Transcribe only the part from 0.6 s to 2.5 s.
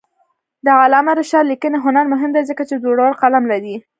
د علامه رشاد لیکنی هنر مهم دی